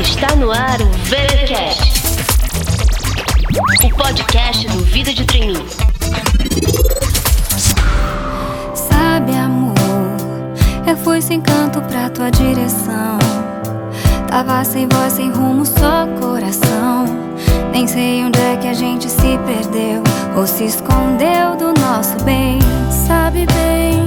[0.00, 1.92] Está no ar o VeraCast,
[3.84, 5.66] o podcast do Vida de Treininho.
[8.74, 9.74] Sabe, amor,
[10.86, 13.18] eu fui sem canto pra tua direção.
[14.28, 17.04] Tava sem voz, sem rumo, só coração.
[17.70, 20.02] Nem sei onde é que a gente se perdeu
[20.34, 22.58] ou se escondeu do nosso bem.
[23.06, 24.01] Sabe bem.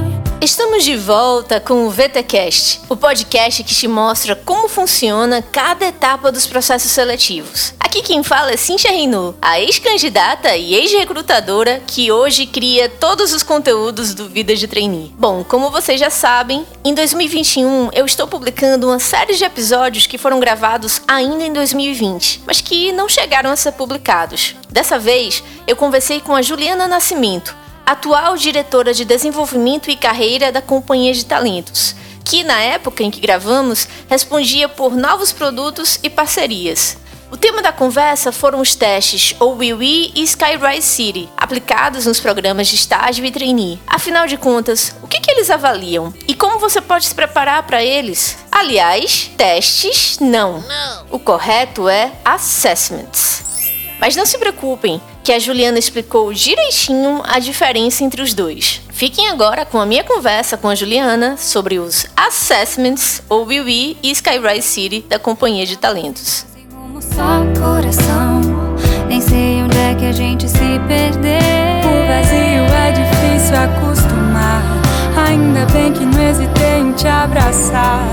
[0.46, 6.32] Estamos de volta com o VTcast, o podcast que te mostra como funciona cada etapa
[6.32, 7.74] dos processos seletivos.
[7.80, 13.42] Aqui quem fala é Cintia Reinu, a ex-candidata e ex-recrutadora que hoje cria todos os
[13.42, 15.12] conteúdos do Vida de Trainee.
[15.18, 20.20] Bom, como vocês já sabem, em 2021 eu estou publicando uma série de episódios que
[20.20, 24.56] foram gravados ainda em 2020, mas que não chegaram a ser publicados.
[24.70, 30.62] Dessa vez, eu conversei com a Juliana Nascimento, atual diretora de desenvolvimento e carreira da
[30.62, 36.98] Companhia de Talentos, que na época em que gravamos respondia por novos produtos e parcerias.
[37.32, 42.76] O tema da conversa foram os testes OWIWI e Skyrise City, aplicados nos programas de
[42.76, 43.80] estágio e trainee.
[43.88, 47.84] Afinal de contas, o que, que eles avaliam e como você pode se preparar para
[47.84, 48.38] eles?
[48.52, 50.64] Aliás, testes não.
[51.12, 53.44] O correto é assessments.
[54.00, 58.80] Mas não se preocupem, que a Juliana explicou direitinho a diferença entre os dois.
[58.92, 64.12] Fiquem agora com a minha conversa com a Juliana sobre os Assessments, ou WIWI e
[64.12, 66.46] Skyrise City da Companhia de Talentos.
[67.02, 68.40] Só coração.
[69.08, 71.40] Nem sei onde é que a gente se perdeu.
[71.82, 74.62] O vazio é difícil acostumar.
[75.28, 78.08] Ainda bem que não hesitei em te abraçar.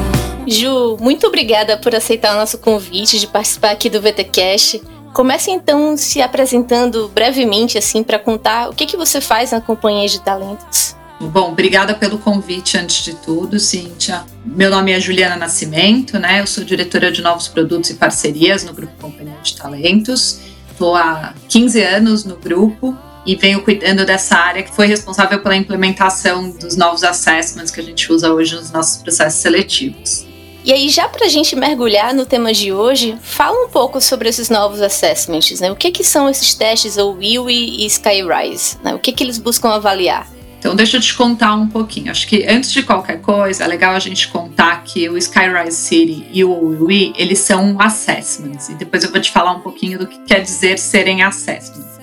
[0.47, 4.81] Ju, muito obrigada por aceitar o nosso convite de participar aqui do VTcast.
[5.13, 10.09] Comece então se apresentando brevemente, assim, para contar o que, que você faz na Companhia
[10.09, 10.97] de Talentos.
[11.21, 14.25] Bom, obrigada pelo convite antes de tudo, Cíntia.
[14.45, 16.41] Meu nome é Juliana Nascimento, né?
[16.41, 20.41] Eu sou diretora de novos produtos e parcerias no Grupo Companhia de Talentos.
[20.71, 25.55] Estou há 15 anos no grupo e venho cuidando dessa área que foi responsável pela
[25.55, 30.32] implementação dos novos assessments que a gente usa hoje nos nossos processos seletivos.
[30.65, 34.29] E aí, já para a gente mergulhar no tema de hoje, fala um pouco sobre
[34.29, 35.73] esses novos assessments, né?
[35.73, 38.79] O que, que são esses testes, ou WIWI e Skyrise?
[38.83, 38.95] Né?
[38.95, 40.29] O que, que eles buscam avaliar?
[40.61, 42.13] Então, deixa eu te contar um pouquinho.
[42.13, 46.29] Acho que antes de qualquer coisa, é legal a gente contar que o Skyrise City
[46.33, 48.69] e o WIWI, eles são assessments.
[48.69, 51.99] E depois eu vou te falar um pouquinho do que quer dizer serem assessments.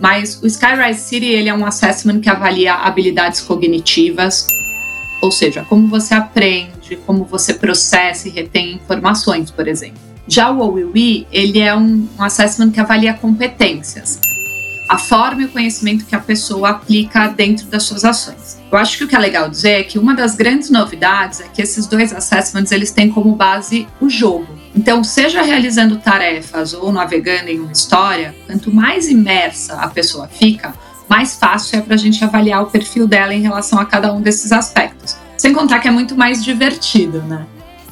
[0.00, 4.46] Mas o Skyrise City, ele é um assessment que avalia habilidades cognitivas,
[5.20, 9.98] ou seja, como você aprende, como você processa e retém informações, por exemplo.
[10.26, 14.20] Já o OWI, ele é um, um assessment que avalia competências,
[14.88, 18.58] a forma e o conhecimento que a pessoa aplica dentro das suas ações.
[18.70, 21.48] Eu acho que o que é legal dizer é que uma das grandes novidades é
[21.48, 24.46] que esses dois assessments eles têm como base o jogo.
[24.74, 30.74] Então, seja realizando tarefas ou navegando em uma história, quanto mais imersa a pessoa fica,
[31.08, 34.20] mais fácil é para a gente avaliar o perfil dela em relação a cada um
[34.20, 35.16] desses aspectos.
[35.38, 37.46] Sem contar que é muito mais divertido, né?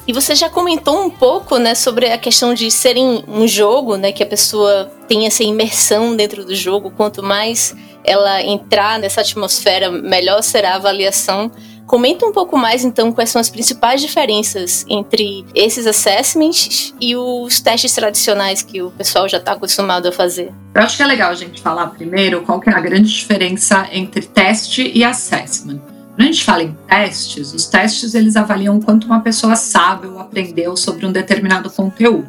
[0.07, 4.13] E você já comentou um pouco, né, sobre a questão de serem um jogo, né,
[4.13, 6.91] que a pessoa tem essa imersão dentro do jogo.
[6.91, 7.75] Quanto mais
[8.05, 11.51] ela entrar nessa atmosfera, melhor será a avaliação.
[11.85, 17.59] Comenta um pouco mais, então, quais são as principais diferenças entre esses assessments e os
[17.59, 20.53] testes tradicionais que o pessoal já está acostumado a fazer.
[20.73, 23.87] Eu acho que é legal a gente falar primeiro qual que é a grande diferença
[23.91, 25.96] entre teste e assessment.
[26.17, 30.19] Quando a gente fala em testes, os testes eles avaliam quanto uma pessoa sabe ou
[30.19, 32.27] aprendeu sobre um determinado conteúdo.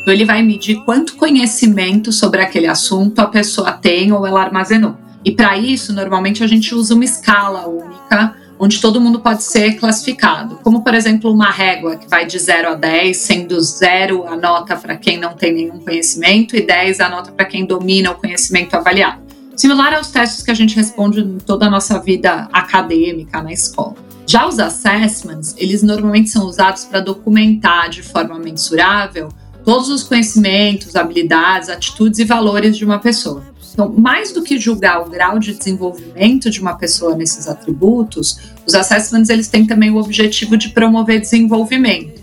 [0.00, 4.96] Então ele vai medir quanto conhecimento sobre aquele assunto a pessoa tem ou ela armazenou.
[5.22, 9.74] E para isso, normalmente a gente usa uma escala única, onde todo mundo pode ser
[9.74, 14.36] classificado, como por exemplo uma régua que vai de 0 a 10, sendo 0 a
[14.36, 18.14] nota para quem não tem nenhum conhecimento e 10 a nota para quem domina o
[18.14, 19.21] conhecimento avaliado
[19.56, 23.96] similar aos testes que a gente responde em toda a nossa vida acadêmica na escola.
[24.26, 29.28] Já os assessments, eles normalmente são usados para documentar de forma mensurável
[29.64, 33.44] todos os conhecimentos, habilidades, atitudes e valores de uma pessoa.
[33.72, 38.74] Então, mais do que julgar o grau de desenvolvimento de uma pessoa nesses atributos, os
[38.74, 42.20] assessments eles têm também o objetivo de promover desenvolvimento.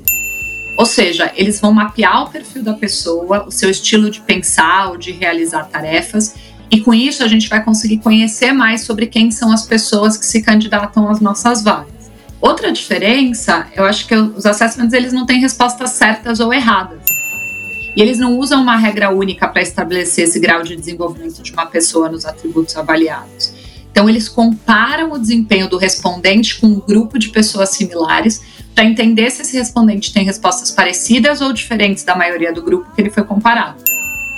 [0.78, 4.98] Ou seja, eles vão mapear o perfil da pessoa, o seu estilo de pensar ou
[4.98, 6.36] de realizar tarefas
[6.72, 10.26] e com isso a gente vai conseguir conhecer mais sobre quem são as pessoas que
[10.26, 12.12] se candidatam às nossas vagas.
[12.40, 17.02] Outra diferença, eu acho que os assessments eles não têm respostas certas ou erradas.
[17.96, 21.66] E eles não usam uma regra única para estabelecer esse grau de desenvolvimento de uma
[21.66, 23.54] pessoa nos atributos avaliados.
[23.92, 28.42] Então, eles comparam o desempenho do respondente com um grupo de pessoas similares
[28.74, 33.02] para entender se esse respondente tem respostas parecidas ou diferentes da maioria do grupo que
[33.02, 33.84] ele foi comparado.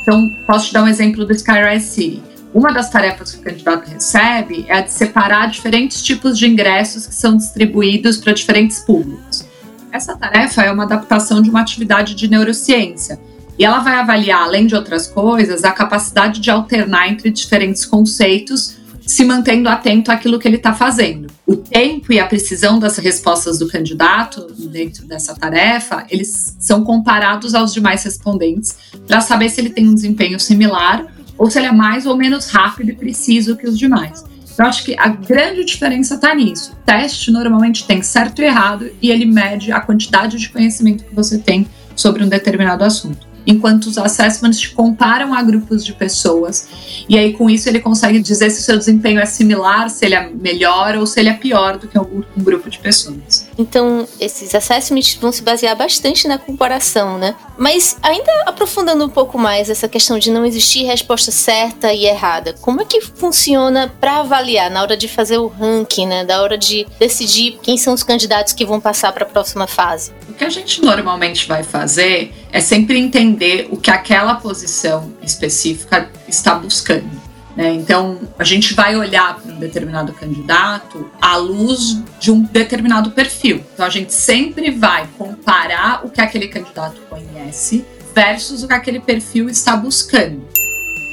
[0.01, 2.24] Então, posso te dar um exemplo do Skyrise City.
[2.53, 7.07] Uma das tarefas que o candidato recebe é a de separar diferentes tipos de ingressos
[7.07, 9.45] que são distribuídos para diferentes públicos.
[9.92, 13.19] Essa tarefa é uma adaptação de uma atividade de neurociência
[13.57, 18.77] e ela vai avaliar, além de outras coisas, a capacidade de alternar entre diferentes conceitos,
[19.11, 21.27] se mantendo atento àquilo que ele está fazendo.
[21.45, 27.53] O tempo e a precisão das respostas do candidato dentro dessa tarefa, eles são comparados
[27.53, 31.05] aos demais respondentes para saber se ele tem um desempenho similar
[31.37, 34.23] ou se ele é mais ou menos rápido e preciso que os demais.
[34.57, 36.71] Eu acho que a grande diferença está nisso.
[36.71, 41.13] O teste normalmente tem certo e errado e ele mede a quantidade de conhecimento que
[41.13, 46.67] você tem sobre um determinado assunto enquanto os assessments te comparam a grupos de pessoas.
[47.07, 50.15] E aí, com isso, ele consegue dizer se o seu desempenho é similar, se ele
[50.15, 53.47] é melhor ou se ele é pior do que um grupo de pessoas.
[53.61, 57.35] Então, esses assessments vão se basear bastante na comparação, né?
[57.57, 62.55] Mas, ainda aprofundando um pouco mais essa questão de não existir resposta certa e errada,
[62.59, 66.25] como é que funciona para avaliar na hora de fazer o ranking, né?
[66.25, 70.11] Da hora de decidir quem são os candidatos que vão passar para a próxima fase?
[70.27, 76.09] O que a gente normalmente vai fazer é sempre entender o que aquela posição específica
[76.27, 77.20] está buscando.
[77.56, 77.74] Né?
[77.74, 83.63] Então, a gente vai olhar para um determinado candidato à luz de um determinado perfil.
[83.74, 89.00] Então, a gente sempre vai comparar o que aquele candidato conhece versus o que aquele
[89.00, 90.48] perfil está buscando.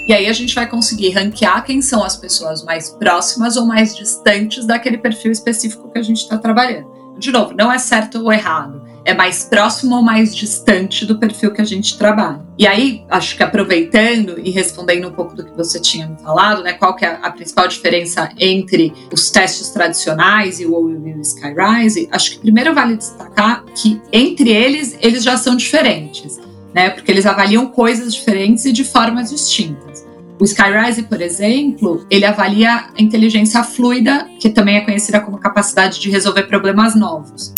[0.07, 3.95] E aí a gente vai conseguir ranquear quem são as pessoas mais próximas ou mais
[3.95, 6.89] distantes daquele perfil específico que a gente está trabalhando.
[7.19, 11.53] De novo, não é certo ou errado é mais próximo ou mais distante do perfil
[11.53, 12.41] que a gente trabalha.
[12.59, 16.63] E aí, acho que aproveitando e respondendo um pouco do que você tinha me falado,
[16.63, 22.09] né, qual que é a principal diferença entre os testes tradicionais e o OUV Skyrise,
[22.11, 26.41] acho que primeiro vale destacar que entre eles, eles já são diferentes,
[26.75, 30.07] né, porque eles avaliam coisas diferentes e de formas distintas.
[30.41, 35.99] O Skyrise, por exemplo, ele avalia a inteligência fluida, que também é conhecida como capacidade
[35.99, 37.53] de resolver problemas novos.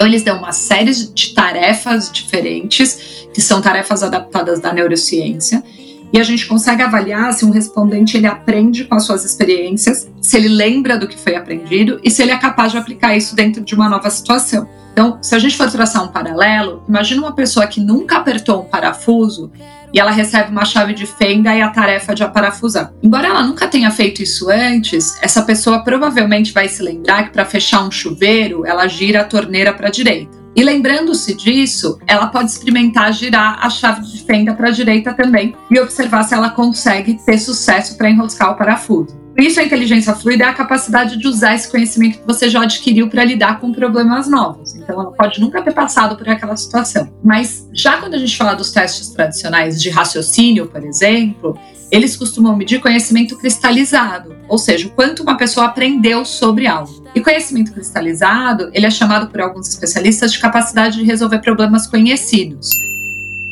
[0.00, 5.62] Então, eles dão uma série de tarefas diferentes, que são tarefas adaptadas da neurociência,
[6.12, 10.36] e a gente consegue avaliar se um respondente ele aprende com as suas experiências, se
[10.36, 13.62] ele lembra do que foi aprendido e se ele é capaz de aplicar isso dentro
[13.62, 14.68] de uma nova situação.
[14.92, 18.64] Então, se a gente for traçar um paralelo, imagina uma pessoa que nunca apertou um
[18.64, 19.50] parafuso
[19.92, 22.92] e ela recebe uma chave de fenda e a tarefa de aparafusar.
[23.02, 27.44] Embora ela nunca tenha feito isso antes, essa pessoa provavelmente vai se lembrar que para
[27.44, 30.39] fechar um chuveiro, ela gira a torneira para a direita.
[30.54, 35.54] E lembrando-se disso, ela pode experimentar girar a chave de fenda para a direita também
[35.70, 39.20] e observar se ela consegue ter sucesso para enroscar o parafuso.
[39.34, 42.62] Por isso, a inteligência fluida é a capacidade de usar esse conhecimento que você já
[42.62, 44.74] adquiriu para lidar com problemas novos.
[44.74, 47.08] Então, ela pode nunca ter passado por aquela situação.
[47.22, 51.58] Mas, já quando a gente fala dos testes tradicionais de raciocínio, por exemplo,
[51.90, 57.04] eles costumam medir conhecimento cristalizado, ou seja, o quanto uma pessoa aprendeu sobre algo.
[57.14, 62.70] E conhecimento cristalizado, ele é chamado por alguns especialistas de capacidade de resolver problemas conhecidos.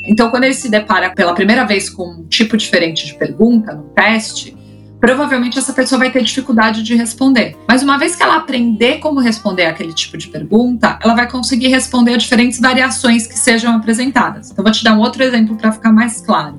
[0.05, 3.83] Então, quando ele se depara pela primeira vez com um tipo diferente de pergunta no
[3.95, 4.57] teste,
[5.01, 7.57] provavelmente essa pessoa vai ter dificuldade de responder.
[7.69, 11.69] Mas uma vez que ela aprender como responder aquele tipo de pergunta, ela vai conseguir
[11.69, 14.51] responder a diferentes variações que sejam apresentadas.
[14.51, 16.59] Então, vou te dar um outro exemplo para ficar mais claro.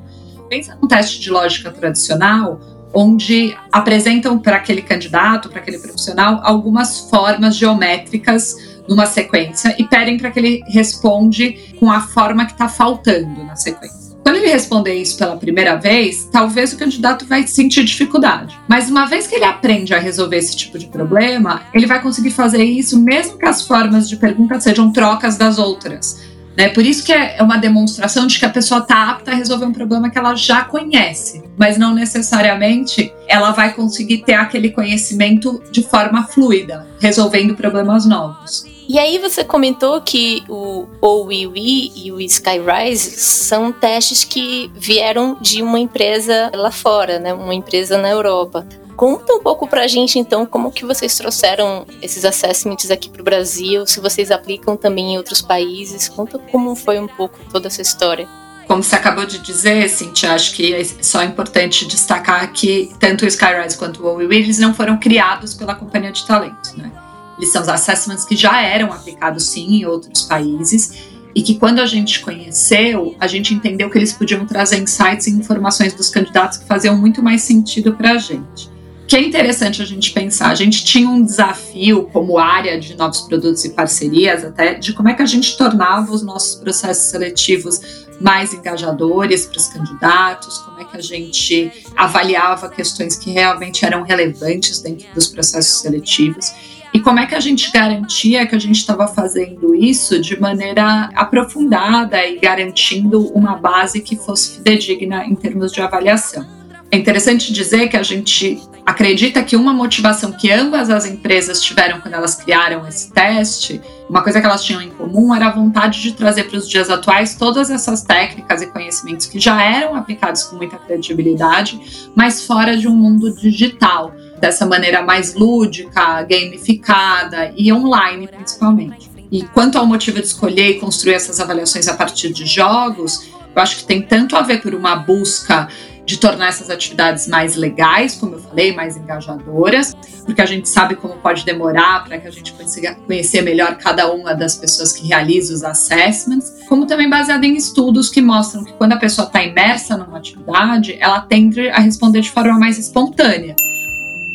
[0.49, 2.59] Pensa num teste de lógica tradicional,
[2.91, 8.55] onde apresentam para aquele candidato, para aquele profissional, algumas formas geométricas
[8.87, 13.55] numa sequência e pedem para que ele responde com a forma que está faltando na
[13.55, 14.09] sequência.
[14.23, 18.59] Quando ele responder isso pela primeira vez, talvez o candidato vai sentir dificuldade.
[18.67, 22.31] Mas uma vez que ele aprende a resolver esse tipo de problema, ele vai conseguir
[22.31, 26.28] fazer isso mesmo que as formas de pergunta sejam trocas das outras.
[26.59, 26.67] Né?
[26.67, 29.71] Por isso que é uma demonstração de que a pessoa está apta a resolver um
[29.71, 35.81] problema que ela já conhece, mas não necessariamente ela vai conseguir ter aquele conhecimento de
[35.81, 38.65] forma fluida, resolvendo problemas novos.
[38.89, 45.63] E aí você comentou que o OWiWi e o Skyrise são testes que vieram de
[45.63, 47.33] uma empresa lá fora, né?
[47.33, 48.67] Uma empresa na Europa.
[48.99, 53.87] Conta um pouco pra gente então como que vocês trouxeram esses assessments aqui pro Brasil,
[53.87, 56.09] se vocês aplicam também em outros países.
[56.09, 58.27] Conta como foi um pouco toda essa história.
[58.67, 63.27] Como você acabou de dizer, Cintia, acho que é só importante destacar que tanto o
[63.29, 66.91] Skyrise quanto o OWiWi, eles não foram criados pela companhia de talentos, né?
[67.37, 71.03] Eles são os assessments que já eram aplicados sim em outros países
[71.33, 75.31] e que quando a gente conheceu, a gente entendeu que eles podiam trazer insights e
[75.31, 78.77] informações dos candidatos que faziam muito mais sentido para a gente.
[79.09, 80.51] Que é interessante a gente pensar.
[80.51, 85.09] A gente tinha um desafio como área de novos produtos e parcerias, até de como
[85.09, 90.79] é que a gente tornava os nossos processos seletivos mais engajadores para os candidatos, como
[90.81, 96.53] é que a gente avaliava questões que realmente eram relevantes dentro dos processos seletivos.
[96.93, 101.09] E como é que a gente garantia que a gente estava fazendo isso de maneira
[101.15, 106.58] aprofundada e garantindo uma base que fosse fidedigna em termos de avaliação?
[106.91, 112.01] É interessante dizer que a gente acredita que uma motivação que ambas as empresas tiveram
[112.01, 113.79] quando elas criaram esse teste,
[114.09, 116.89] uma coisa que elas tinham em comum era a vontade de trazer para os dias
[116.89, 121.79] atuais todas essas técnicas e conhecimentos que já eram aplicados com muita credibilidade,
[122.15, 129.11] mas fora de um mundo digital, dessa maneira mais lúdica, gamificada e online principalmente.
[129.31, 133.61] E quanto ao motivo de escolher e construir essas avaliações a partir de jogos, eu
[133.61, 135.67] acho que tem tanto a ver por uma busca
[136.09, 140.95] de tornar essas atividades mais legais, como eu falei, mais engajadoras, porque a gente sabe
[140.95, 145.07] como pode demorar para que a gente consiga conhecer melhor cada uma das pessoas que
[145.07, 149.43] realiza os assessments, como também baseado em estudos que mostram que quando a pessoa está
[149.43, 153.55] imersa numa atividade, ela tende a responder de forma mais espontânea.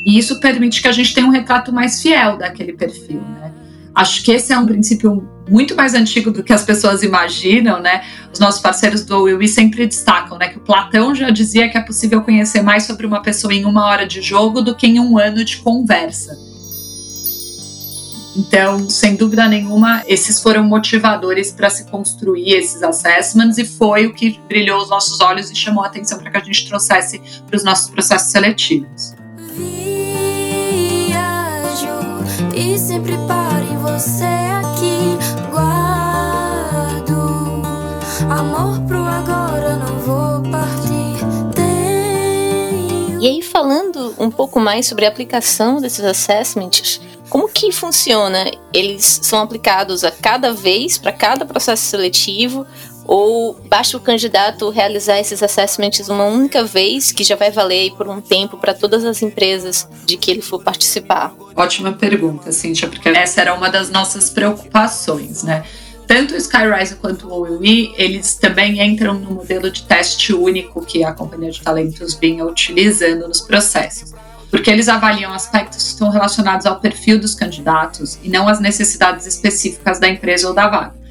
[0.07, 3.53] E isso permite que a gente tenha um retrato mais fiel daquele perfil, né?
[3.93, 8.05] Acho que esse é um princípio muito mais antigo do que as pessoas imaginam, né?
[8.33, 11.81] Os nossos parceiros do OUI sempre destacam, né, que o Platão já dizia que é
[11.81, 15.19] possível conhecer mais sobre uma pessoa em uma hora de jogo do que em um
[15.19, 16.39] ano de conversa.
[18.37, 24.15] Então, sem dúvida nenhuma, esses foram motivadores para se construir esses assessments e foi o
[24.15, 27.57] que brilhou os nossos olhos e chamou a atenção para que a gente trouxesse para
[27.57, 29.15] os nossos processos seletivos.
[29.57, 29.95] Viajo
[32.57, 33.15] e sempre
[33.85, 35.24] você aqui.
[38.55, 41.55] Amor pro agora, não vou partir.
[41.55, 43.21] Tenho...
[43.21, 48.51] E aí, falando um pouco mais sobre a aplicação desses assessments, como que funciona?
[48.73, 52.67] Eles são aplicados a cada vez para cada processo seletivo
[53.07, 58.09] ou basta o candidato realizar esses assessments uma única vez, que já vai valer por
[58.09, 61.35] um tempo para todas as empresas de que ele for participar?
[61.55, 65.65] Ótima pergunta, Cíntia, porque essa era uma das nossas preocupações, né?
[66.07, 71.03] Tanto o Skyrise quanto o OUI, eles também entram no modelo de teste único que
[71.03, 74.13] a companhia de talentos vinha utilizando nos processos.
[74.51, 79.27] Porque eles avaliam aspectos que estão relacionados ao perfil dos candidatos e não às necessidades
[79.27, 81.05] específicas da empresa ou da vaga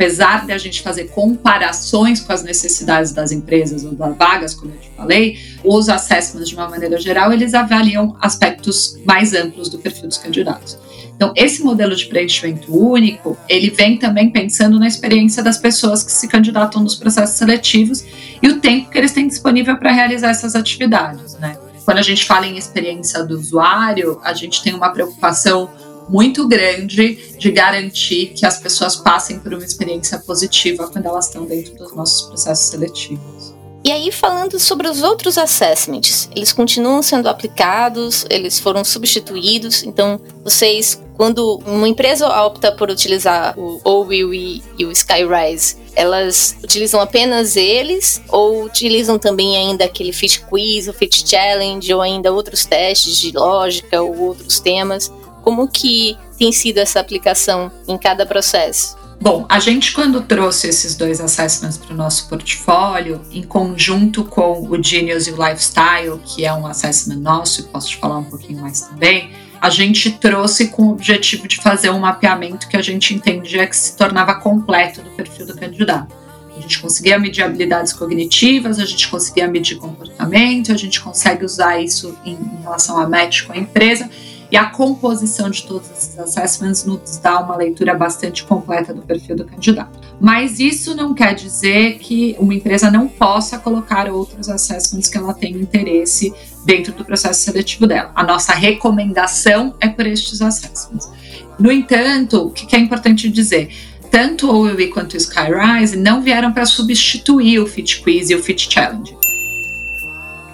[0.00, 4.72] apesar de a gente fazer comparações com as necessidades das empresas ou das vagas, como
[4.72, 9.78] eu te falei, os assessments, de uma maneira geral, eles avaliam aspectos mais amplos do
[9.78, 10.78] perfil dos candidatos.
[11.20, 16.10] Então, esse modelo de preenchimento único, ele vem também pensando na experiência das pessoas que
[16.10, 18.02] se candidatam nos processos seletivos
[18.42, 21.58] e o tempo que eles têm disponível para realizar essas atividades, né?
[21.84, 25.68] Quando a gente fala em experiência do usuário, a gente tem uma preocupação
[26.08, 31.44] muito grande de garantir que as pessoas passem por uma experiência positiva quando elas estão
[31.44, 33.54] dentro dos nossos processos seletivos.
[33.82, 40.20] E aí, falando sobre os outros assessments, eles continuam sendo aplicados, eles foram substituídos, então
[40.44, 47.56] vocês, quando uma empresa opta por utilizar o OWI e o Skyrise, elas utilizam apenas
[47.56, 53.18] eles ou utilizam também ainda aquele Fit Quiz, o Fit Challenge ou ainda outros testes
[53.18, 55.12] de lógica ou outros temas?
[55.42, 58.96] Como que tem sido essa aplicação em cada processo?
[59.20, 64.66] Bom, a gente quando trouxe esses dois assessments para o nosso portfólio, em conjunto com
[64.66, 68.24] o Genius e o Lifestyle, que é um assessment nosso, e posso te falar um
[68.24, 69.30] pouquinho mais também,
[69.60, 73.76] a gente trouxe com o objetivo de fazer um mapeamento que a gente entendia que
[73.76, 76.14] se tornava completo do perfil do candidato.
[76.56, 81.78] A gente conseguia medir habilidades cognitivas, a gente conseguia medir comportamento, a gente consegue usar
[81.78, 84.08] isso em, em relação a match com a empresa
[84.50, 89.36] e a composição de todos esses assessments nos dá uma leitura bastante completa do perfil
[89.36, 89.99] do candidato.
[90.20, 95.32] Mas isso não quer dizer que uma empresa não possa colocar outros assessments que ela
[95.32, 96.32] tenha interesse
[96.64, 98.12] dentro do processo seletivo dela.
[98.14, 101.10] A nossa recomendação é por estes assessments.
[101.58, 103.70] No entanto, o que é importante dizer?
[104.10, 108.42] Tanto o OUI quanto o Skyrise não vieram para substituir o Fit Quiz e o
[108.42, 109.16] Fit Challenge.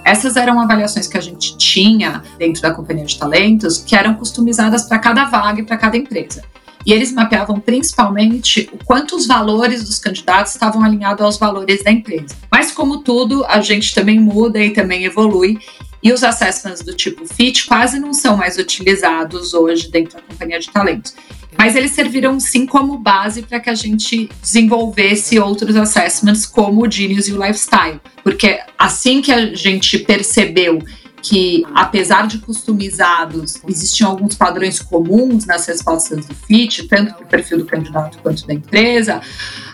[0.05, 4.85] Essas eram avaliações que a gente tinha dentro da companhia de talentos que eram customizadas
[4.85, 6.45] para cada vaga e para cada empresa.
[6.87, 11.91] E eles mapeavam principalmente o quanto os valores dos candidatos estavam alinhados aos valores da
[11.91, 12.37] empresa.
[12.49, 15.59] Mas, como tudo, a gente também muda e também evolui.
[16.01, 20.61] E os assessments do tipo FIT quase não são mais utilizados hoje dentro da companhia
[20.61, 21.17] de talentos.
[21.59, 26.91] Mas eles serviram sim como base para que a gente desenvolvesse outros assessments como o
[26.91, 28.01] Genius e o Lifestyle.
[28.23, 30.81] Porque assim que a gente percebeu
[31.29, 37.27] que, apesar de customizados, existiam alguns padrões comuns nas respostas do FIT, tanto para o
[37.27, 39.21] perfil do candidato quanto da empresa.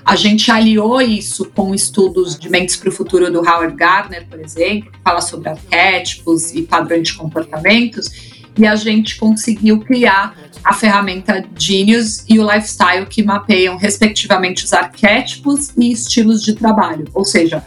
[0.02, 4.40] A gente aliou isso com estudos de mentes para o futuro do Howard Gardner, por
[4.40, 10.72] exemplo, que fala sobre arquétipos e padrões de comportamentos, e a gente conseguiu criar a
[10.72, 17.06] ferramenta Genius e o Lifestyle, que mapeiam, respectivamente, os arquétipos e estilos de trabalho.
[17.12, 17.62] Ou seja,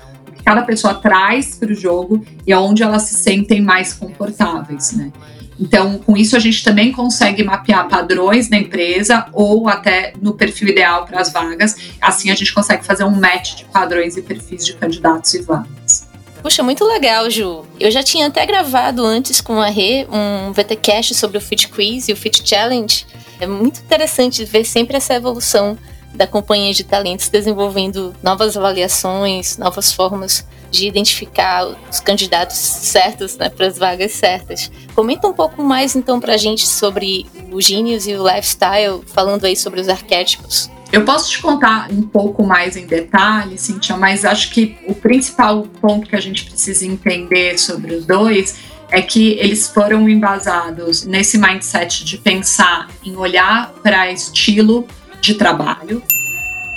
[0.46, 5.12] cada pessoa traz para o jogo e aonde elas se sentem mais confortáveis, né?
[5.60, 10.68] Então, com isso, a gente também consegue mapear padrões na empresa ou até no perfil
[10.68, 11.76] ideal para as vagas.
[12.02, 16.08] Assim, a gente consegue fazer um match de padrões e perfis de candidatos e vagas.
[16.44, 17.66] Puxa, muito legal, Ju.
[17.80, 22.08] Eu já tinha até gravado antes com a Rê um VTcast sobre o Fit Quiz
[22.08, 23.06] e o Fit Challenge.
[23.40, 25.78] É muito interessante ver sempre essa evolução
[26.16, 33.50] da companhia de talentos desenvolvendo novas avaliações, novas formas de identificar os candidatos certos né,
[33.50, 34.72] para as vagas certas.
[34.94, 39.46] Comenta um pouco mais então para a gente sobre o Genius e o Lifestyle, falando
[39.46, 40.70] aí sobre os arquétipos.
[40.92, 45.64] Eu posso te contar um pouco mais em detalhe, Cintia, mas acho que o principal
[45.82, 48.56] ponto que a gente precisa entender sobre os dois
[48.92, 54.88] é que eles foram embasados nesse mindset de pensar em olhar para estilo
[55.26, 56.04] de trabalho,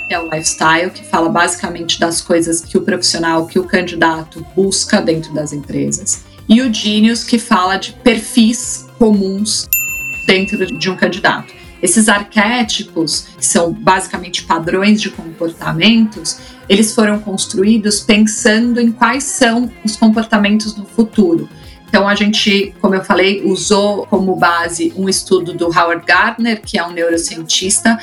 [0.07, 4.43] que é o lifestyle, que fala basicamente das coisas que o profissional, que o candidato
[4.55, 9.69] busca dentro das empresas, e o Genius, que fala de perfis comuns
[10.25, 11.53] dentro de um candidato.
[11.81, 19.71] Esses arquétipos, que são basicamente padrões de comportamentos, eles foram construídos pensando em quais são
[19.85, 21.47] os comportamentos no futuro.
[21.87, 26.77] Então a gente, como eu falei, usou como base um estudo do Howard Gardner, que
[26.77, 27.97] é um neurocientista,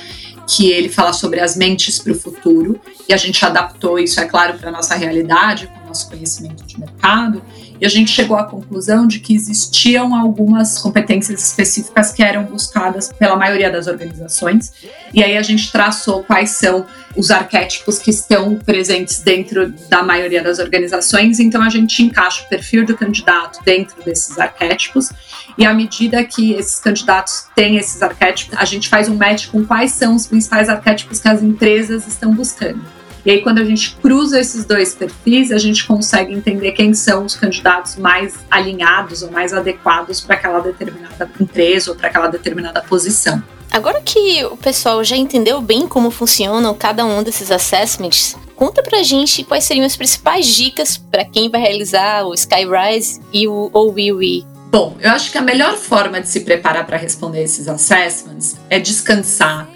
[0.46, 4.24] que ele fala sobre as mentes para o futuro, e a gente adaptou isso, é
[4.26, 7.42] claro, para a nossa realidade, com o nosso conhecimento de mercado,
[7.80, 13.12] e a gente chegou à conclusão de que existiam algumas competências específicas que eram buscadas
[13.12, 14.73] pela maioria das organizações,
[15.12, 20.42] e aí a gente traçou quais são os arquétipos que estão presentes dentro da maioria
[20.42, 25.11] das organizações, então a gente encaixa o perfil do candidato dentro desses arquétipos,
[25.59, 29.64] e à medida que esses candidatos têm esses arquétipos, a gente faz um match com
[29.64, 32.95] quais são os principais arquétipos que as empresas estão buscando.
[33.26, 37.24] E aí, quando a gente cruza esses dois perfis, a gente consegue entender quem são
[37.24, 42.80] os candidatos mais alinhados ou mais adequados para aquela determinada empresa ou para aquela determinada
[42.82, 43.42] posição.
[43.68, 49.02] Agora que o pessoal já entendeu bem como funcionam cada um desses assessments, conta pra
[49.02, 54.46] gente quais seriam as principais dicas para quem vai realizar o Skyrise e o OWE.
[54.70, 58.78] Bom, eu acho que a melhor forma de se preparar para responder esses assessments é
[58.78, 59.68] descansar,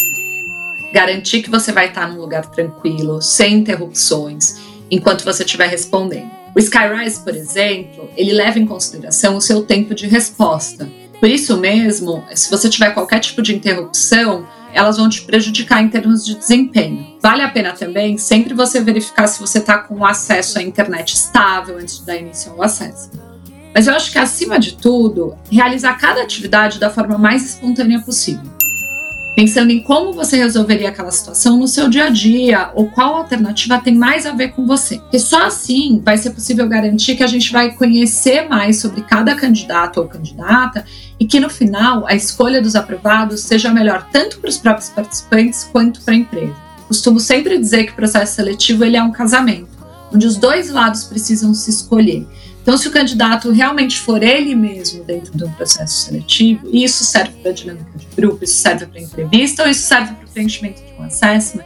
[0.93, 4.57] garantir que você vai estar num lugar tranquilo, sem interrupções,
[4.91, 6.31] enquanto você estiver respondendo.
[6.55, 10.89] O Skyrise, por exemplo, ele leva em consideração o seu tempo de resposta.
[11.21, 15.89] Por isso mesmo, se você tiver qualquer tipo de interrupção, elas vão te prejudicar em
[15.89, 17.19] termos de desempenho.
[17.21, 21.77] Vale a pena também sempre você verificar se você está com acesso à internet estável
[21.77, 23.11] antes de dar início ao acesso.
[23.73, 28.51] Mas eu acho que, acima de tudo, realizar cada atividade da forma mais espontânea possível
[29.35, 33.79] pensando em como você resolveria aquela situação no seu dia a dia ou qual alternativa
[33.79, 34.99] tem mais a ver com você.
[34.99, 39.35] Porque só assim vai ser possível garantir que a gente vai conhecer mais sobre cada
[39.35, 40.85] candidato ou candidata
[41.19, 45.69] e que no final a escolha dos aprovados seja melhor tanto para os próprios participantes
[45.71, 46.57] quanto para a empresa.
[46.89, 49.69] Costumo sempre dizer que o processo seletivo ele é um casamento,
[50.13, 52.27] onde os dois lados precisam se escolher.
[52.63, 57.05] Então, se o candidato realmente for ele mesmo dentro de um processo seletivo, e isso
[57.05, 60.29] serve para a dinâmica de grupo, isso serve para entrevista, ou isso serve para o
[60.29, 61.65] preenchimento de um assessment,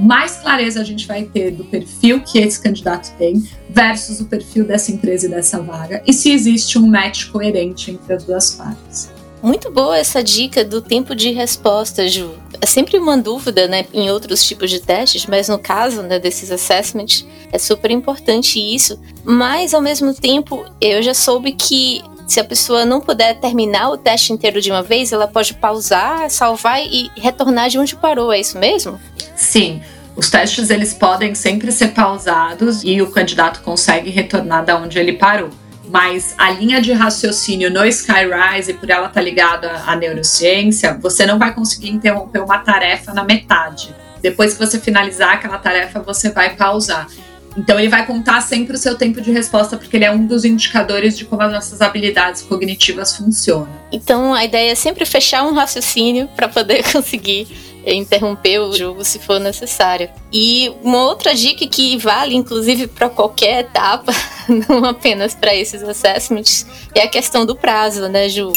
[0.00, 4.64] mais clareza a gente vai ter do perfil que esse candidato tem versus o perfil
[4.64, 9.10] dessa empresa e dessa vaga, e se existe um match coerente entre as duas partes.
[9.42, 12.30] Muito boa essa dica do tempo de resposta, Ju.
[12.60, 16.52] É sempre uma dúvida, né, em outros tipos de testes, mas no caso, né, desses
[16.52, 19.00] assessments, é super importante isso.
[19.24, 23.98] Mas, ao mesmo tempo, eu já soube que se a pessoa não puder terminar o
[23.98, 28.38] teste inteiro de uma vez, ela pode pausar, salvar e retornar de onde parou, é
[28.38, 29.00] isso mesmo?
[29.34, 29.82] Sim.
[30.14, 35.14] Os testes eles podem sempre ser pausados e o candidato consegue retornar da onde ele
[35.14, 35.50] parou
[35.88, 41.26] mas a linha de raciocínio no Skyrise, por ela estar tá ligada à neurociência, você
[41.26, 43.94] não vai conseguir interromper uma tarefa na metade.
[44.20, 47.08] Depois que você finalizar aquela tarefa, você vai pausar.
[47.56, 50.44] Então ele vai contar sempre o seu tempo de resposta, porque ele é um dos
[50.44, 53.68] indicadores de como as nossas habilidades cognitivas funcionam.
[53.90, 57.48] Então a ideia é sempre fechar um raciocínio para poder conseguir
[57.86, 60.08] interromper o jogo se for necessário.
[60.32, 64.12] E uma outra dica que vale inclusive para qualquer etapa,
[64.68, 68.52] não apenas para esses assessments, é a questão do prazo, né, Ju?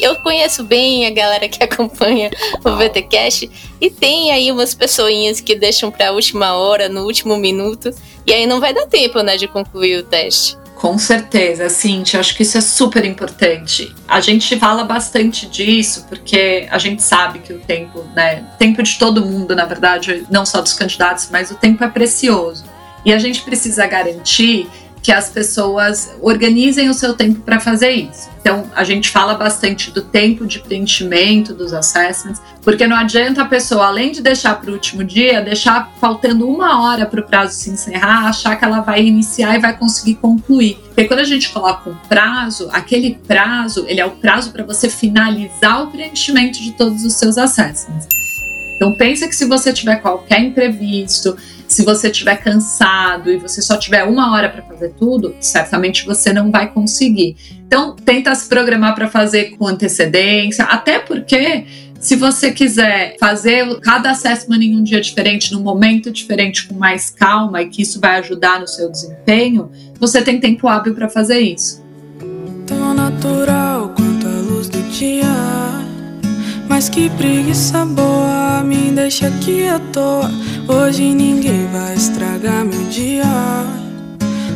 [0.00, 2.30] Eu conheço bem a galera que acompanha
[2.64, 7.36] o VTcast e tem aí umas pessoinhas que deixam para a última hora, no último
[7.36, 7.90] minuto,
[8.26, 10.61] e aí não vai dar tempo, né, de concluir o teste.
[10.82, 13.94] Com certeza, Cintia, acho que isso é super importante.
[14.08, 18.98] A gente fala bastante disso porque a gente sabe que o tempo, né, tempo de
[18.98, 22.64] todo mundo, na verdade, não só dos candidatos, mas o tempo é precioso.
[23.04, 24.68] E a gente precisa garantir
[25.02, 28.30] que as pessoas organizem o seu tempo para fazer isso.
[28.40, 33.44] Então, a gente fala bastante do tempo de preenchimento dos assessments, porque não adianta a
[33.44, 37.54] pessoa, além de deixar para o último dia, deixar faltando uma hora para o prazo
[37.54, 40.78] se encerrar, achar que ela vai iniciar e vai conseguir concluir.
[40.86, 44.88] Porque quando a gente coloca um prazo, aquele prazo, ele é o prazo para você
[44.88, 48.06] finalizar o preenchimento de todos os seus assessments.
[48.76, 51.36] Então, pensa que se você tiver qualquer imprevisto,
[51.72, 56.32] se você estiver cansado e você só tiver uma hora para fazer tudo, certamente você
[56.32, 57.36] não vai conseguir.
[57.66, 61.64] Então, tenta se programar para fazer com antecedência, até porque
[61.98, 67.08] se você quiser fazer cada assessment em um dia diferente, num momento diferente, com mais
[67.08, 71.38] calma e que isso vai ajudar no seu desempenho, você tem tempo hábil para fazer
[71.38, 71.82] isso.
[72.66, 75.41] Tão natural quanto a luz do dia.
[76.82, 80.28] Mas que preguiça boa, me deixa aqui à toa.
[80.66, 83.22] Hoje ninguém vai estragar meu dia.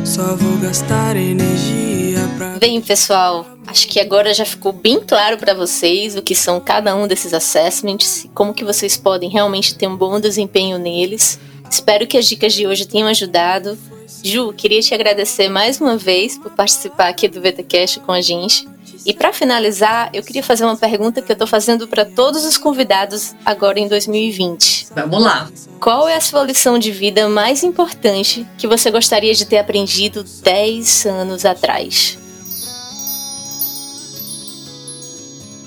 [0.03, 2.57] Só vou gastar energia pra.
[2.59, 6.93] Bem, pessoal, acho que agora já ficou bem claro para vocês o que são cada
[6.97, 11.39] um desses assessments e como que vocês podem realmente ter um bom desempenho neles.
[11.71, 13.77] Espero que as dicas de hoje tenham ajudado.
[14.21, 18.67] Ju, queria te agradecer mais uma vez por participar aqui do VTcast com a gente.
[19.05, 22.57] E para finalizar, eu queria fazer uma pergunta que eu estou fazendo para todos os
[22.57, 24.87] convidados agora em 2020.
[24.95, 25.49] Vamos lá.
[25.79, 30.23] Qual é a sua lição de vida mais importante que você gostaria de ter aprendido
[30.23, 32.17] 10 anos atrás?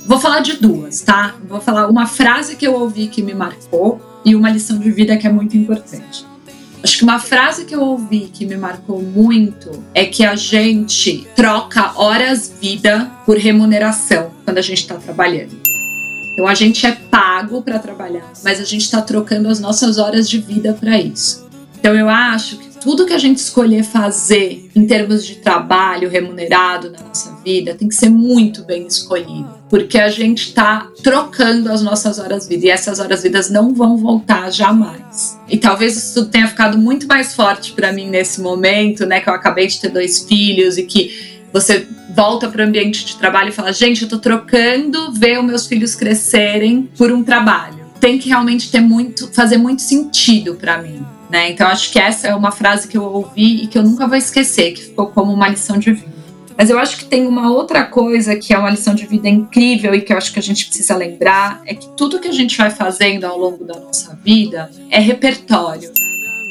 [0.06, 1.36] Vou falar de duas, tá?
[1.48, 5.16] Vou falar uma frase que eu ouvi que me marcou e uma lição de vida
[5.16, 6.26] que é muito importante.
[6.82, 11.28] Acho que uma frase que eu ouvi que me marcou muito é que a gente
[11.36, 15.60] troca horas vida por remuneração quando a gente está trabalhando.
[16.32, 20.28] Então a gente é pago para trabalhar, mas a gente está trocando as nossas horas
[20.28, 21.46] de vida para isso.
[21.78, 26.90] Então eu acho que tudo que a gente escolher fazer em termos de trabalho remunerado
[26.90, 31.82] na nossa vida tem que ser muito bem escolhido, porque a gente está trocando as
[31.82, 35.38] nossas horas vida e essas horas vidas não vão voltar jamais.
[35.48, 39.34] E talvez isso tenha ficado muito mais forte para mim nesse momento, né, que eu
[39.34, 43.52] acabei de ter dois filhos e que você volta para o ambiente de trabalho e
[43.52, 47.79] fala: gente, eu estou trocando ver os meus filhos crescerem por um trabalho.
[48.00, 51.04] Tem que realmente ter muito, fazer muito sentido para mim.
[51.30, 51.50] Né?
[51.50, 54.16] Então acho que essa é uma frase que eu ouvi e que eu nunca vou
[54.16, 56.20] esquecer, que ficou como uma lição de vida.
[56.60, 59.94] Mas eu acho que tem uma outra coisa que é uma lição de vida incrível
[59.94, 62.58] e que eu acho que a gente precisa lembrar é que tudo que a gente
[62.58, 65.90] vai fazendo ao longo da nossa vida é repertório.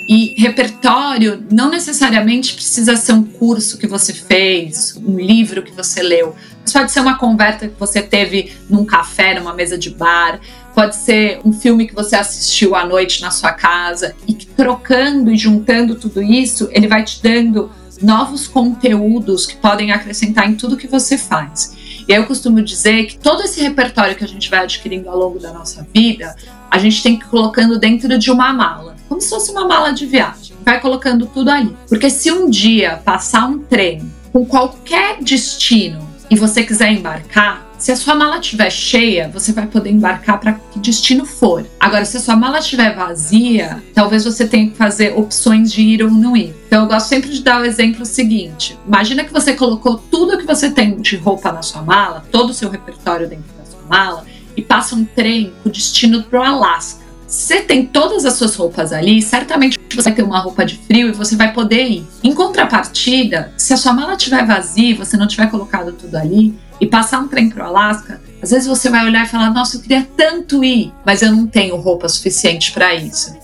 [0.10, 6.02] E repertório não necessariamente precisa ser um curso que você fez, um livro que você
[6.02, 6.36] leu.
[6.64, 10.40] Mas pode ser uma conversa que você teve num café, numa mesa de bar,
[10.80, 15.30] pode ser um filme que você assistiu à noite na sua casa e que trocando
[15.30, 17.70] e juntando tudo isso, ele vai te dando
[18.02, 21.76] novos conteúdos que podem acrescentar em tudo que você faz.
[22.08, 25.38] E eu costumo dizer que todo esse repertório que a gente vai adquirindo ao longo
[25.38, 26.34] da nossa vida,
[26.72, 29.92] a gente tem que ir colocando dentro de uma mala, como se fosse uma mala
[29.92, 30.56] de viagem.
[30.64, 31.76] Vai colocando tudo ali.
[31.90, 37.94] Porque se um dia passar um trem com qualquer destino e você quiser embarcar, se
[37.94, 41.66] a sua mala estiver cheia, você vai poder embarcar para que destino for.
[41.80, 46.04] Agora, se a sua mala estiver vazia, talvez você tenha que fazer opções de ir
[46.04, 46.54] ou não ir.
[46.68, 50.46] Então, eu gosto sempre de dar o exemplo seguinte: imagina que você colocou tudo que
[50.46, 54.26] você tem de roupa na sua mala, todo o seu repertório dentro da sua mala,
[54.58, 57.00] e passa um trem com destino para o Alasca.
[57.26, 61.10] Você tem todas as suas roupas ali, certamente você vai ter uma roupa de frio
[61.10, 62.08] e você vai poder ir.
[62.24, 66.88] Em contrapartida, se a sua mala estiver vazia você não tiver colocado tudo ali, e
[66.88, 69.82] passar um trem para o Alasca, às vezes você vai olhar e falar: Nossa, eu
[69.82, 73.38] queria tanto ir, mas eu não tenho roupa suficiente para isso.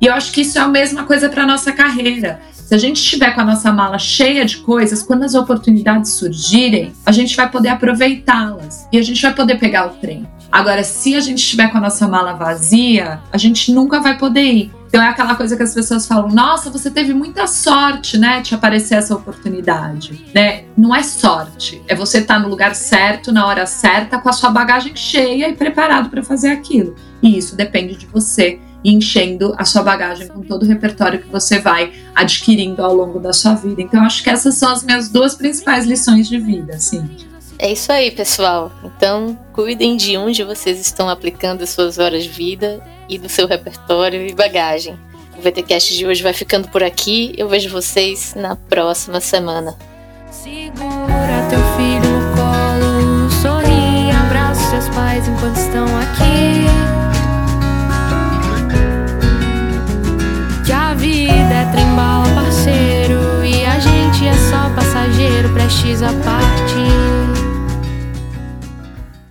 [0.00, 2.40] E eu acho que isso é a mesma coisa para nossa carreira.
[2.52, 6.92] Se a gente estiver com a nossa mala cheia de coisas, quando as oportunidades surgirem,
[7.04, 10.26] a gente vai poder aproveitá-las e a gente vai poder pegar o trem.
[10.50, 14.52] Agora, se a gente estiver com a nossa mala vazia, a gente nunca vai poder
[14.52, 14.72] ir.
[14.94, 18.54] Então é aquela coisa que as pessoas falam: nossa, você teve muita sorte, né, de
[18.54, 20.66] aparecer essa oportunidade, né?
[20.76, 24.32] Não é sorte, é você estar tá no lugar certo, na hora certa, com a
[24.32, 26.94] sua bagagem cheia e preparado para fazer aquilo.
[27.20, 31.58] E isso depende de você enchendo a sua bagagem com todo o repertório que você
[31.58, 33.82] vai adquirindo ao longo da sua vida.
[33.82, 37.04] Então, acho que essas são as minhas duas principais lições de vida, assim.
[37.58, 38.72] É isso aí, pessoal.
[38.82, 44.26] Então, cuidem de onde vocês estão aplicando suas horas de vida e do seu repertório
[44.26, 44.98] e bagagem.
[45.36, 47.32] O VTcast de hoje vai ficando por aqui.
[47.36, 49.76] Eu vejo vocês na próxima semana.
[50.30, 56.33] Segura teu filho no colo, sorri, abraça seus pais enquanto estão aqui.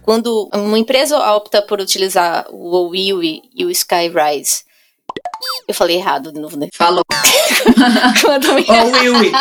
[0.04, 4.64] Quando uma empresa opta por utilizar o OWIWI e o Skyrise,
[5.66, 6.68] eu falei errado de novo, né?
[6.74, 7.04] Falou.
[8.22, 8.66] Quando me...
[8.70, 9.32] OWIWI.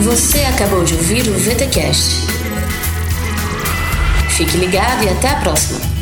[0.00, 2.26] Você acabou de ouvir o VTcast.
[4.36, 5.93] Fique ligado e até a próxima.